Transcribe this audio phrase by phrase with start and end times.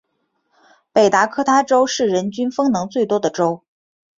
[0.91, 3.63] 北达科他州是人均风能最多的州。